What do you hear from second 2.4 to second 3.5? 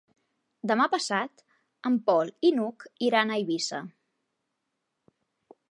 i n'Hug iran a